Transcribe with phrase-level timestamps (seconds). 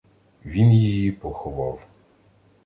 [0.45, 1.87] Він її поховав.